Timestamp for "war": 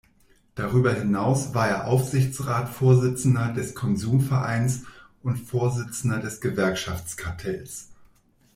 1.53-1.69